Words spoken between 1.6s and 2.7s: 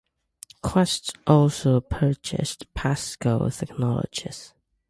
purchased